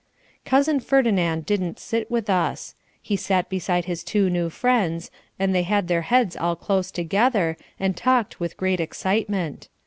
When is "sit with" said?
1.79-2.27